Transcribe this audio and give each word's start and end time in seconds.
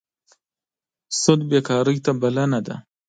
سود 1.21 1.39
بېکارۍ 1.49 1.97
ته 2.05 2.11
بلنه 2.21 2.59
ده. 2.65 2.75